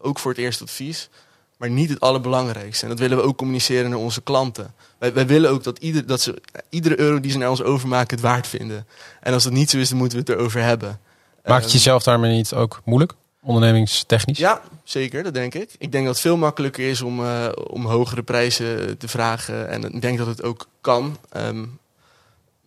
[0.01, 1.10] Ook voor het eerste advies.
[1.57, 2.83] Maar niet het allerbelangrijkste.
[2.83, 4.73] En dat willen we ook communiceren naar onze klanten.
[4.97, 8.15] Wij, wij willen ook dat, ieder, dat ze iedere euro die ze naar ons overmaken
[8.15, 8.87] het waard vinden.
[9.21, 10.99] En als dat niet zo is, dan moeten we het erover hebben.
[11.43, 13.13] Maakt het Ehm, jezelf daarmee niet ook moeilijk?
[13.41, 14.37] Ondernemingstechnisch?
[14.37, 15.69] ja, zeker, dat denk ik.
[15.77, 19.69] Ik denk dat het veel makkelijker is om, eh, om hogere prijzen te vragen.
[19.69, 21.17] En ik denk dat het ook kan.
[21.29, 21.65] Ehm,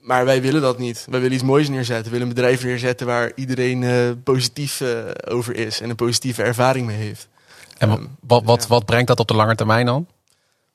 [0.00, 1.06] maar wij willen dat niet.
[1.10, 2.04] Wij willen iets moois neerzetten.
[2.04, 5.80] We willen een bedrijf neerzetten waar iedereen eh, positief eh, over is.
[5.80, 7.28] En een positieve ervaring mee heeft.
[7.78, 8.68] En Ehm, wat, wat, ja.
[8.68, 10.08] wat brengt dat op de lange termijn dan?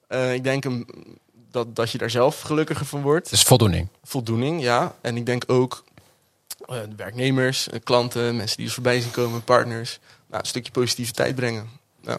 [0.08, 0.86] Eh, ik denk hem,
[1.52, 3.30] dat, dat je daar zelf gelukkiger van wordt.
[3.30, 3.88] Dus voldoening.
[4.04, 4.96] Voldoening, ja.
[5.02, 5.84] En ik denk ook
[6.66, 10.00] eh, de werknemers, eh, klanten, mensen die er voorbij zien komen, partners.
[10.28, 11.70] Nou, een stukje positiviteit brengen.
[12.02, 12.18] Ja,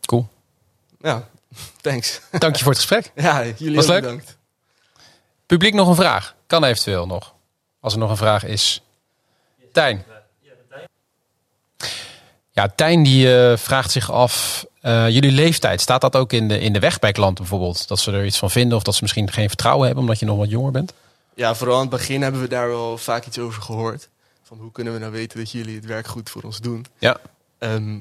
[0.00, 0.28] Cool.
[1.00, 1.28] ja.
[1.80, 2.20] thanks.
[2.30, 3.12] Dank je voor het gesprek.
[3.26, 4.00] Ja, jullie Was ook leuk.
[4.00, 4.36] bedankt.
[5.46, 6.34] Publiek nog een vraag?
[6.46, 7.34] Kan eventueel nog.
[7.80, 8.82] Als er nog een vraag is.
[9.72, 10.04] Tijn.
[12.56, 14.66] Ja, Tijn die eh, vraagt zich af.
[14.80, 17.88] eh, jullie leeftijd, staat dat ook in de, in de weg bij klanten bijvoorbeeld?
[17.88, 20.26] Dat ze er iets van vinden of dat ze misschien geen vertrouwen hebben omdat je
[20.26, 20.92] nog wat jonger bent?
[21.34, 24.08] Ja, vooral aan het begin hebben we daar wel vaak iets over gehoord.
[24.42, 26.86] Van hoe kunnen we nou weten dat jullie het werk goed voor ons doen?
[26.98, 27.16] Ja.
[27.58, 28.00] Ehm,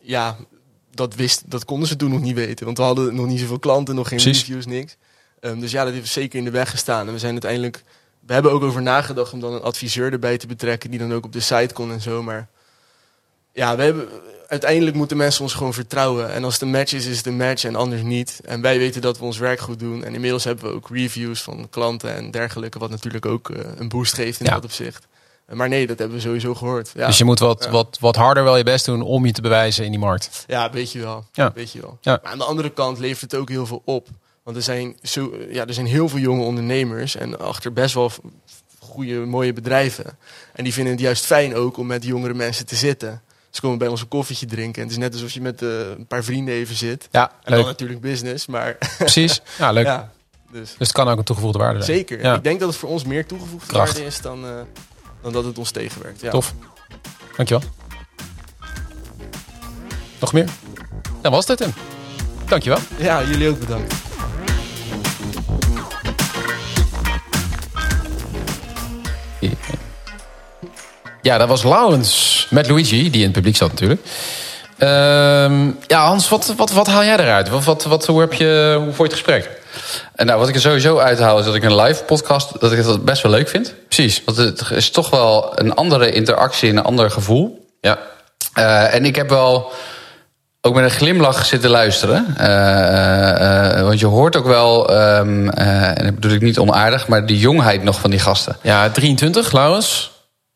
[0.00, 0.36] ja,
[0.94, 2.64] dat, wist, dat konden ze toen nog niet weten.
[2.64, 4.40] Want we hadden nog niet zoveel klanten, nog geen Precies.
[4.40, 4.96] reviews, niks.
[5.40, 7.06] Ehm, dus ja, dat heeft zeker in de weg gestaan.
[7.06, 7.84] En we zijn uiteindelijk...
[8.26, 10.90] We hebben ook over nagedacht om dan een adviseur erbij te betrekken...
[10.90, 12.22] die dan ook op de site kon en zo.
[12.22, 12.48] Maar
[13.54, 14.08] ja, we hebben,
[14.46, 16.32] uiteindelijk moeten mensen ons gewoon vertrouwen.
[16.32, 18.40] En als het een match is, is het een match en anders niet.
[18.44, 20.04] En wij weten dat we ons werk goed doen.
[20.04, 22.78] En inmiddels hebben we ook reviews van klanten en dergelijke...
[22.78, 24.54] wat natuurlijk ook eh, een boost geeft in Ja.
[24.54, 25.06] dat opzicht.
[25.52, 26.90] Maar nee, dat hebben we sowieso gehoord.
[26.94, 27.06] Ja.
[27.06, 27.70] Dus je moet wat, Ja.
[27.70, 30.44] wat, wat harder wel je best doen om je te bewijzen in die markt.
[30.46, 31.24] Ja, weet je wel.
[31.32, 31.52] Ja.
[31.54, 31.98] Weet je wel.
[32.00, 32.18] Ja.
[32.22, 34.08] Maar aan de andere kant levert het ook heel veel op.
[34.42, 38.10] Want er zijn, zo, ja, er zijn heel veel jonge ondernemers en achter best wel
[38.78, 40.18] goede, mooie bedrijven.
[40.52, 43.22] En die vinden het juist fijn ook om met jongere mensen te zitten.
[43.54, 44.74] Ze komen bij ons een koffietje drinken.
[44.82, 47.08] En het is net alsof je met eh, een paar vrienden even zit.
[47.10, 47.66] Ja, En dan leuk.
[47.66, 49.40] natuurlijk business, maar Precies.
[49.58, 49.84] Ja, leuk.
[49.84, 50.12] ja.
[50.50, 51.96] Dus Dus het kan ook een toegevoegde waarde zijn.
[51.96, 52.22] zeker.
[52.22, 52.34] Ja.
[52.34, 53.92] Ik denk dat het voor ons meer toegevoegde Kracht.
[53.92, 54.50] waarde is dan, eh,
[55.22, 56.20] dan dat het ons tegenwerkt.
[56.20, 56.30] Ja.
[56.30, 56.54] Tof.
[57.36, 57.68] Dankjewel.
[60.20, 60.48] Nog meer?
[61.22, 61.72] Dan was dit hem.
[62.46, 62.78] Dankjewel.
[62.96, 63.94] Ja, jullie ook bedankt.
[71.22, 74.00] Ja, dat was Laurens met Luigi, die in het publiek zat natuurlijk.
[74.78, 77.48] Ehm, ja, Hans, wat, wat, wat haal jij eruit?
[77.48, 79.50] Wat, wat, wat, hoe, heb je, hoe vond je het gesprek?
[80.14, 82.84] En nou, wat ik er sowieso uithaal is dat ik een live podcast dat ik
[82.84, 83.74] dat best wel leuk vind.
[83.86, 84.22] Precies.
[84.24, 87.66] Want het is toch wel een andere interactie en een ander gevoel.
[87.80, 87.98] Ja.
[88.52, 89.72] Eh, en ik heb wel
[90.66, 92.34] ook met een glimlach zitten luisteren.
[92.36, 97.08] Eh, eh, want je hoort ook wel, ehm, eh, en dat bedoel ik niet onaardig,
[97.08, 98.56] maar die jongheid nog van die gasten.
[98.62, 100.13] Ja, 23, Laurens.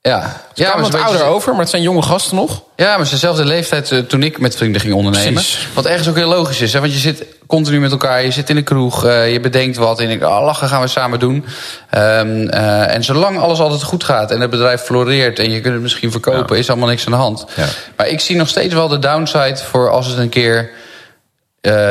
[0.09, 2.63] Ja, Ja, maar wat ze ouder over, maar het zijn jonge gasten nog.
[2.77, 5.33] Ja, maar ze dezelfde leeftijd eh, toen ik met vrienden ging ondernemen.
[5.33, 5.69] Precies.
[5.75, 6.73] Wat ergens ook heel logisch is.
[6.73, 6.81] Hè?
[6.81, 10.01] Want je zit continu met elkaar, je zit in de kroeg, eh, je bedenkt wat.
[10.01, 11.45] En denkt, oh, lachen gaan we samen doen.
[11.91, 15.39] Ehm, eh, en zolang alles altijd goed gaat en het bedrijf floreert...
[15.39, 16.61] en je kunt het misschien verkopen, Ja.
[16.63, 17.45] is allemaal niks aan de hand.
[17.57, 17.65] Ja.
[17.97, 20.71] Maar ik zie nog steeds wel de downside voor als het een keer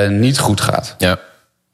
[0.10, 0.96] niet goed gaat.
[0.98, 1.20] Ja.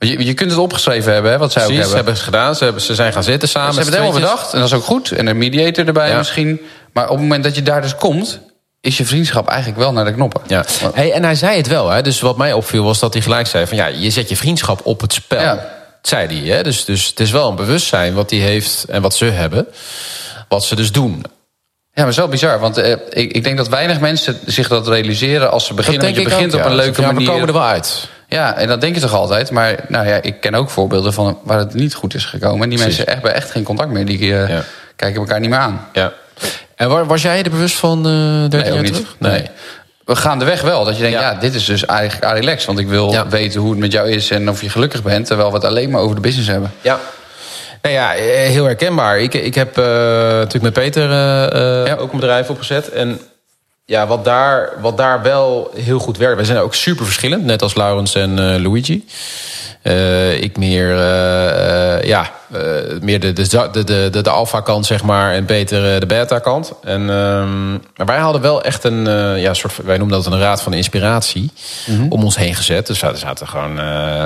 [0.08, 2.14] Je, je kunt het opgeschreven hebben, hè, wat zij ook Precies, ze hebben.
[2.14, 2.56] hebben het gedaan.
[2.56, 3.74] Ze, hebben, ze zijn gaan zitten samen.
[3.74, 5.12] Ze hebben het helemaal bedacht en dat is ook goed.
[5.12, 6.18] En een mediator erbij Ja.
[6.18, 6.60] misschien.
[6.94, 8.40] Maar op het moment dat je daar dus komt...
[8.82, 10.42] is je vriendschap eigenlijk wel naar de knoppen.
[10.48, 10.66] Ja.
[10.94, 12.02] Hey, en hij zei het wel, hè?
[12.02, 14.80] dus wat mij opviel was dat hij gelijk zei: van ja, je zet je vriendschap
[14.84, 15.42] op het spel.
[15.42, 15.56] Ja.
[15.56, 15.64] Dat
[16.02, 16.56] zei hij.
[16.56, 16.64] Hè?
[16.64, 19.68] Dus, dus het is wel een bewustzijn wat hij heeft en wat ze hebben.
[20.48, 21.26] Wat ze dus doen.
[21.94, 22.60] Ja, maar wel bizar.
[22.60, 26.02] Want eh, ik, ik denk dat weinig mensen zich dat realiseren als ze beginnen.
[26.02, 26.72] Dat Want je begint ook, op ja.
[26.72, 27.28] een leuke ja, manier.
[27.28, 28.08] We komen er wel uit.
[28.34, 29.52] Ja, en dat denk je toch altijd.
[29.52, 32.64] Maar nou ja, ik ken ook voorbeelden van waar het niet goed is gekomen.
[32.64, 32.98] En die Precies.
[32.98, 34.06] mensen echt bij echt geen contact meer.
[34.06, 34.62] Die eh, Ja.
[34.96, 35.88] kijken elkaar niet meer aan.
[35.94, 36.12] Ja.
[36.76, 38.94] En wa- was jij er bewust van eh 13 Nee, jaar niet.
[38.94, 39.16] terug?
[39.20, 39.50] Nee.
[40.06, 40.86] We gaan de weg wel.
[40.86, 41.32] Dat je denkt, Ja.
[41.32, 42.66] ja, dit is dus eigenlijk relax.
[42.66, 43.28] Want ik wil Ja.
[43.28, 45.26] weten hoe het met jou is en of je gelukkig bent.
[45.26, 46.72] Terwijl we het alleen maar over de business hebben.
[46.82, 47.00] Ja.
[47.82, 49.20] Nou ja, eh, heel herkenbaar.
[49.20, 51.10] Ik, ik heb natuurlijk met Peter
[52.00, 52.90] ook een bedrijf opgezet.
[52.90, 53.20] En
[53.86, 56.36] ja, wat daar, wat daar wel heel goed werkt.
[56.36, 59.06] Wij zijn ook super verschillend, net als Laurens en eh, Luigi.
[59.82, 62.32] Eh, ik meer, eh, ja,
[63.02, 66.74] meer de, de, de, de, alpha-kant, zeg maar, en Peter eh, de beta-kant.
[66.84, 70.40] En, ehm, maar wij hadden wel echt een, eh, ja, soort, wij noemen dat een
[70.40, 71.52] raad van inspiratie,
[72.10, 72.88] om ons heen gezet.
[72.88, 73.80] Dus er zaten gewoon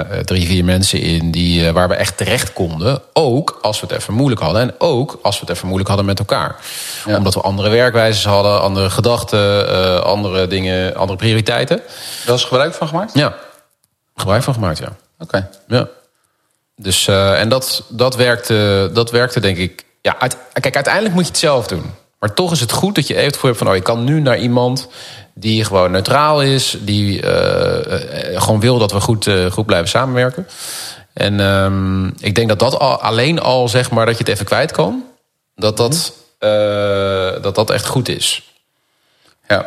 [0.07, 3.01] eh, drie, vier mensen in die, eh, waar we echt terecht konden.
[3.13, 4.61] Ook als we het even moeilijk hadden.
[4.61, 6.55] En ook als we het even moeilijk hadden met elkaar.
[7.05, 11.81] Omdat we andere werkwijzes hadden, andere gedachten, eh, andere dingen, andere prioriteiten.
[12.25, 13.13] Daar is gebruik van gemaakt?
[13.13, 13.33] Ja,
[14.15, 14.89] gebruik van gemaakt, ja.
[15.19, 15.49] Oké.
[15.67, 15.87] Ja.
[16.81, 19.85] Dus, eh, en dat, dat, werkte, dat werkte denk ik.
[20.01, 21.93] Ja, uit- kijk, uiteindelijk moet je het zelf doen.
[22.19, 23.71] Maar toch is het goed dat je even het gevoel hebt van...
[23.71, 24.87] oh, ik kan nu naar iemand
[25.33, 26.77] die gewoon neutraal is...
[26.79, 30.47] die eh, eh, gewoon wil dat we goed, goed blijven samenwerken.
[31.13, 34.45] En ehm, ik denk dat dat al, alleen al, zeg maar, dat je het even
[34.45, 35.03] kwijt kan...
[35.55, 38.51] dat dat, eh, dat, dat echt goed is.
[39.47, 39.65] Ja.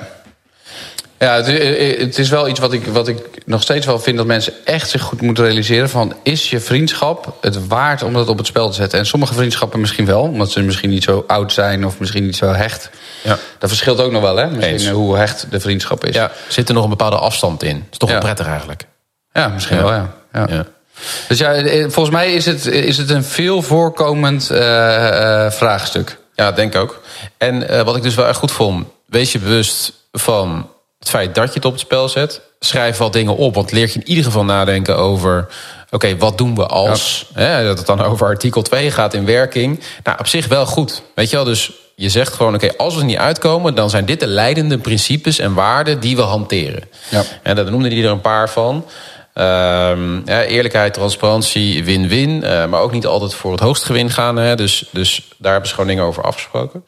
[1.22, 4.16] Ja, het, i- het is wel iets wat ik, wat ik nog steeds wel vind
[4.16, 5.88] dat mensen echt zich goed moeten realiseren.
[5.90, 8.98] Van is je vriendschap het waard om dat op het spel te zetten?
[8.98, 12.36] En sommige vriendschappen misschien wel, omdat ze misschien niet zo oud zijn of misschien niet
[12.36, 12.90] zo hecht.
[13.22, 13.38] Ja.
[13.58, 14.46] Dat verschilt ook nog wel, hè?
[14.46, 14.84] Misschien Eens.
[14.86, 16.14] eh, hoe hecht de vriendschap is.
[16.14, 17.74] Ja, zit er nog een bepaalde afstand in.
[17.78, 18.14] Dat is toch Ja.
[18.14, 18.84] wel prettig eigenlijk.
[19.32, 19.82] Ja, misschien Ja.
[19.82, 20.46] wel, ja.
[20.48, 20.64] ja.
[21.28, 26.18] Dus ja, eh, volgens mij is het, is het een veel voorkomend eh, eh, vraagstuk.
[26.34, 27.00] Ja, denk ook.
[27.38, 30.68] En eh, wat ik dus wel echt goed vond, wees je bewust van
[31.00, 32.40] het feit dat je het op het spel zet.
[32.58, 35.48] Schrijf wat dingen op, want leer je in ieder geval nadenken over...
[35.90, 37.26] oké, wat doen we als...
[37.34, 39.80] Hè, dat het dan over artikel 2 gaat in werking.
[40.04, 41.02] Nou, op zich wel goed.
[41.14, 42.54] Weet je wel, dus je zegt gewoon...
[42.54, 46.00] oké, als we er niet uitkomen, dan zijn dit de leidende principes en waarden...
[46.00, 46.82] die we hanteren.
[47.10, 47.22] Ja.
[47.42, 48.84] En daar noemde hij er een paar van.
[49.34, 52.42] Ehm, ja, eerlijkheid, transparantie, win-win.
[52.44, 54.36] eh, maar ook niet altijd voor het hoogst gewin gaan.
[54.36, 56.84] Hè, dus, dus daar hebben ze gewoon dingen over afgesproken.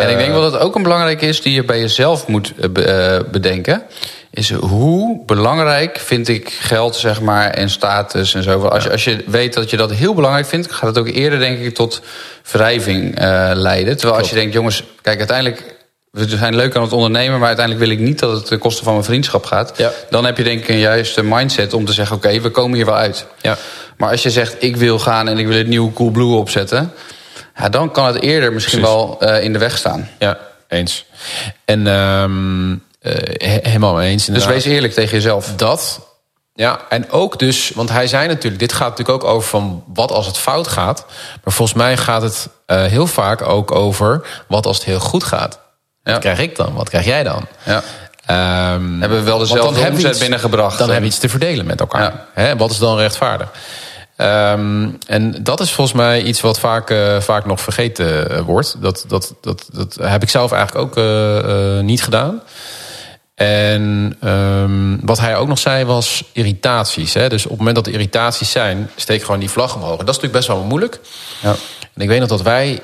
[0.00, 2.52] En ik denk wel dat het ook een belangrijke is die je bij jezelf moet
[2.76, 3.82] eh, eh, bedenken.
[4.30, 8.60] Is hoe belangrijk vind ik geld, zeg maar, en status en zo.
[8.60, 11.38] Als, je, als je weet dat je dat heel belangrijk vindt, gaat het ook eerder,
[11.38, 12.02] denk ik, tot
[12.52, 13.96] wrijving eh, leiden.
[13.96, 15.80] Terwijl als je denkt, jongens, kijk, uiteindelijk.
[16.10, 18.82] We zijn leuk aan het ondernemen, maar uiteindelijk wil ik niet dat het ten koste
[18.84, 19.72] van mijn vriendschap gaat.
[19.76, 19.92] Ja.
[20.10, 22.84] Dan heb je denk ik een juiste mindset om te zeggen: oké, we komen hier
[22.84, 23.26] wel uit.
[23.40, 23.58] Ja.
[23.96, 26.92] Maar als je zegt, ik wil gaan en ik wil het nieuwe Coolblue opzetten...
[27.56, 28.96] Ja, dan kan het eerder misschien Precies.
[28.96, 30.08] wel eh, in de weg staan.
[30.18, 30.38] Ja,
[30.68, 31.04] eens.
[31.64, 32.78] En ehm, eh,
[33.48, 34.26] he- helemaal eens.
[34.26, 35.52] Dus wees eerlijk tegen jezelf.
[35.56, 36.00] dat.
[36.54, 40.12] Ja, en ook dus, want hij zei natuurlijk, dit gaat natuurlijk ook over van wat
[40.12, 41.04] als het fout gaat.
[41.44, 45.24] Maar volgens mij gaat het eh, heel vaak ook over wat als het heel goed
[45.24, 45.58] gaat.
[46.02, 46.12] Ja.
[46.12, 46.74] Wat krijg ik dan?
[46.74, 47.46] Wat krijg jij dan?
[47.62, 47.82] Ja.
[48.26, 50.78] Ehm, Hebben we wel dezelfde omzet iets- binnengebracht.
[50.78, 52.26] Dan hebben we iets te verdelen met elkaar.
[52.36, 52.56] Ja.
[52.56, 53.48] Wat is dan rechtvaardig?
[54.22, 58.76] Ehm, en dat is volgens mij iets wat vaak, eh, vaak nog vergeten eh, wordt.
[58.80, 62.42] Dat, dat, dat, dat heb ik zelf eigenlijk ook eh, niet gedaan.
[63.34, 67.14] En ehm, wat hij ook nog zei was irritaties.
[67.14, 67.28] Hè?
[67.28, 69.98] Dus op het moment dat er irritaties zijn, steek gewoon die vlag omhoog.
[69.98, 71.00] En dat is natuurlijk best wel moeilijk.
[71.40, 71.54] Ja.
[71.94, 72.80] En ik weet nog dat wij,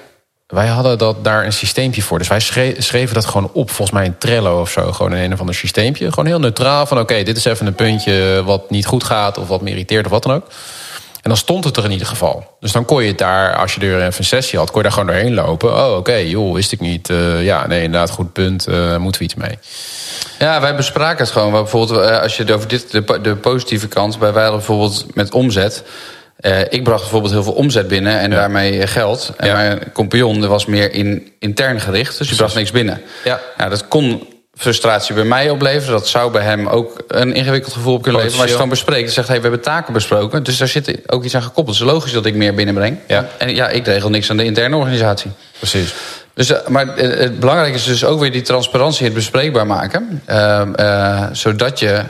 [0.46, 2.18] wij hadden dat daar een systeempje voor.
[2.18, 4.92] Dus wij schre- schreven dat gewoon op, volgens mij in Trello of zo.
[4.92, 6.08] Gewoon in een of ander systeempje.
[6.08, 9.38] Gewoon heel neutraal van oké, dit is even een puntje wat niet goed gaat...
[9.38, 10.46] of wat me irriteert of wat dan ook.
[11.28, 12.56] En dan stond het er in ieder geval.
[12.60, 14.68] Dus dan kon je het daar, als je er even een sessie had...
[14.70, 15.76] kon je daar gewoon doorheen lopen.
[15.76, 17.10] Oh, oké, joh, wist ik niet.
[17.10, 18.66] Eh, ja, nee, inderdaad, goed punt.
[18.66, 19.58] eh, moeten we iets mee.
[20.38, 21.50] Ja, wij bespraken het gewoon.
[21.52, 25.32] Bijvoorbeeld, eh, als je het over dit, de, de positieve kant, bij wij bijvoorbeeld met
[25.32, 25.82] omzet.
[26.68, 29.32] ik bracht bijvoorbeeld heel veel omzet binnen en daarmee geld.
[29.36, 29.54] En Ja.
[29.54, 33.00] mijn compagnon was meer in, intern gericht, dus die bracht niks binnen.
[33.24, 33.40] Ja.
[33.68, 34.26] dat kon
[34.58, 35.92] frustratie bij mij opleveren.
[35.92, 38.38] Dat zou bij hem ook een ingewikkeld gevoel op kunnen leveren.
[38.38, 40.42] Maar als je het gewoon bespreekt en zegt, hey, we hebben taken besproken.
[40.42, 41.78] Dus daar zit ook iets aan gekoppeld.
[41.78, 42.98] Het is logisch dat ik meer binnenbreng.
[43.06, 43.28] Ja.
[43.38, 45.30] En ja, ik regel niks aan de interne organisatie.
[45.58, 45.94] Precies.
[46.34, 50.22] Dus, eh, maar eh, het belangrijke is dus ook weer die transparantie, het bespreekbaar maken.
[50.24, 52.02] Ehm, eh, zodat je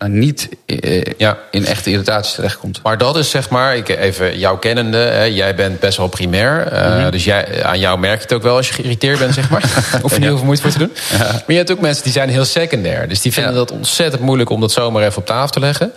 [0.00, 1.38] nou, niet eh, Ja.
[1.50, 2.80] in echte irritaties terechtkomt.
[2.82, 6.66] Maar dat is zeg maar, ik even jou kennende, hè, jij bent best wel primair.
[6.66, 9.50] eh, Dus jij, aan jou merk je het ook wel als je geïrriteerd bent, zeg
[9.50, 9.62] maar.
[10.02, 10.92] of je niet heel veel moeite voor te doen.
[11.18, 13.08] Maar je hebt ook mensen die zijn heel secundair.
[13.08, 13.58] Dus die vinden Ja.
[13.58, 15.92] dat ontzettend moeilijk om dat zomaar even op tafel te leggen.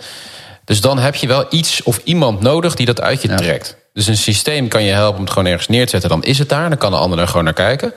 [0.64, 3.76] Dus dan heb je wel iets of iemand nodig die dat uit je trekt.
[3.92, 6.10] Dus een systeem kan je helpen om het gewoon ergens neer te zetten.
[6.10, 7.92] Dan is het daar, dan kan de ander er gewoon naar kijken.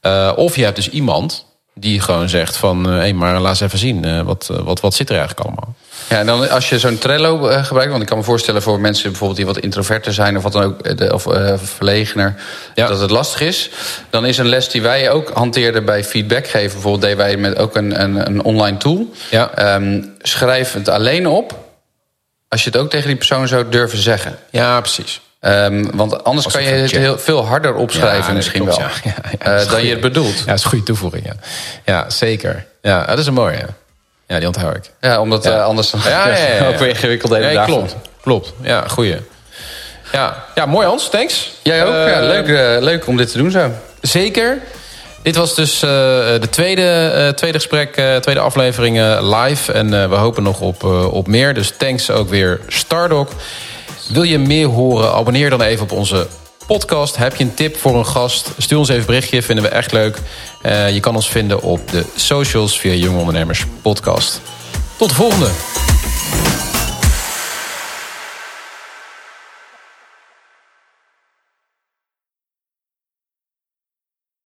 [0.00, 1.44] Eh, of je hebt dus iemand
[1.80, 2.84] die gewoon zegt van...
[2.84, 5.46] hé, hey, maar laat eens even zien, eh, wat, eh, wat, wat zit er eigenlijk
[5.46, 5.74] allemaal?
[6.08, 8.80] Ja, en dan als je zo'n Trello eh, gebruikt, want ik kan me voorstellen voor
[8.80, 12.34] mensen bijvoorbeeld die wat introverter zijn of wat dan ook, eh, de, of eh, verlegener,
[12.74, 12.86] Ja.
[12.86, 13.70] dat het lastig is.
[14.10, 16.72] Dan is een les die wij ook hanteerden bij feedback geven.
[16.72, 19.10] Bijvoorbeeld deden wij met ook een, een, een online tool.
[19.30, 19.50] Ja.
[19.54, 21.58] Ehm, schrijf het alleen op
[22.48, 24.38] als je het ook tegen die persoon zou durven zeggen.
[24.50, 25.20] Ja, precies.
[25.40, 28.86] Ehm, want anders Als kan je het heel, veel harder opschrijven misschien klopt, wel.
[29.04, 29.14] ja.
[29.40, 30.38] Ja, ja, eh, dan je het bedoelt.
[30.38, 31.32] Ja, dat is een goede toevoeging, ja.
[31.84, 32.66] Ja, zeker.
[32.82, 33.56] Ja, dat is een mooie.
[33.56, 33.66] Ja,
[34.26, 34.90] ja die onthoud ik.
[35.00, 35.50] Ja, omdat Ja.
[35.50, 36.66] eh, anders dan Ja, ja, ja, ja.
[36.68, 37.72] ook weer ingewikkeld hele dagen.
[37.72, 37.96] klopt.
[38.22, 38.52] Klopt.
[38.62, 39.16] Ja, goeie.
[40.12, 41.50] Ja, ja mooi Hans, thanks.
[41.62, 42.08] Jij ook?
[42.08, 43.70] ja, leuk, leuk om dit te doen zo.
[44.00, 44.58] Zeker.
[45.22, 49.72] Dit was dus de tweede, tweede gesprek, tweede aflevering live.
[49.72, 51.54] En we hopen nog op, op meer.
[51.54, 53.30] Dus thanks ook weer Stardock.
[54.10, 55.12] Wil je meer horen?
[55.12, 56.26] Abonneer dan even op onze
[56.66, 57.16] podcast.
[57.16, 58.50] Heb je een tip voor een gast?
[58.58, 60.18] Stuur ons even een berichtje, vinden we echt leuk.
[60.62, 64.40] Uh, je kan ons vinden op de socials via Jonge Ondernemers Podcast.
[64.96, 65.50] Tot de volgende!